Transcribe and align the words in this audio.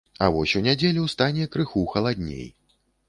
А 0.25 0.27
вось 0.35 0.53
у 0.59 0.61
нядзелю 0.67 1.03
стане 1.15 1.47
крыху 1.57 1.85
халадней. 1.93 2.45